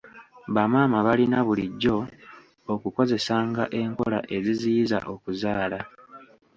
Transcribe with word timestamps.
Bamaama 0.55 0.99
balina 1.07 1.37
bulijo 1.47 1.97
okukozesanga 2.73 3.63
enkola 3.81 4.19
eziziyiza 4.35 4.97
okuzaala. 5.13 5.79